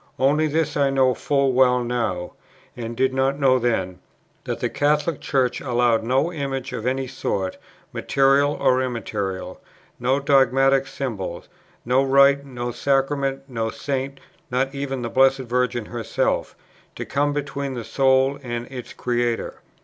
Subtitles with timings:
[0.17, 2.33] Only this I know full well now,
[2.75, 3.99] and did not know then,
[4.45, 7.59] that the Catholic Church allows no image of any sort,
[7.93, 9.61] material or immaterial,
[9.99, 11.43] no dogmatic symbol,
[11.85, 14.19] no rite, no sacrament, no Saint,
[14.49, 16.55] not even the Blessed Virgin herself,
[16.95, 19.61] to come between the soul and its Creator.